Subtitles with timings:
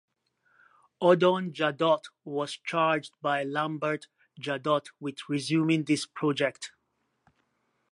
[0.99, 4.07] Odon Jadot was charged by Lambert
[4.39, 6.71] Jadot with resuming this project.